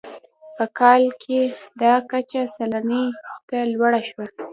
[0.55, 1.39] په کال کې
[1.81, 3.03] دا کچه سلنې
[3.47, 4.25] ته لوړه شوه.